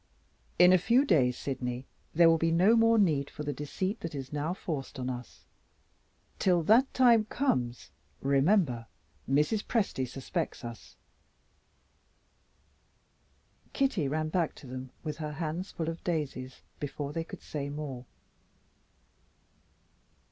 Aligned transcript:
"In 0.57 0.73
a 0.73 0.79
few 0.79 1.05
days, 1.05 1.37
Sydney, 1.37 1.85
there 2.15 2.27
will 2.27 2.39
be 2.39 2.49
no 2.49 2.75
more 2.75 2.97
need 2.97 3.29
for 3.29 3.43
the 3.43 3.53
deceit 3.53 3.99
that 3.99 4.15
is 4.15 4.33
now 4.33 4.51
forced 4.51 4.97
on 4.97 5.11
us. 5.11 5.45
Till 6.39 6.63
that 6.63 6.91
time 6.91 7.25
comes, 7.25 7.91
remember 8.19 8.87
Mrs. 9.29 9.63
Presty 9.63 10.07
suspects 10.07 10.65
us." 10.65 10.95
Kitty 13.73 14.07
ran 14.07 14.29
back 14.29 14.55
to 14.55 14.65
them 14.65 14.89
with 15.03 15.17
her 15.17 15.33
hands 15.33 15.69
full 15.71 15.87
of 15.87 16.03
daisies 16.03 16.63
before 16.79 17.13
they 17.13 17.23
could 17.23 17.43
say 17.43 17.69
more. 17.69 18.05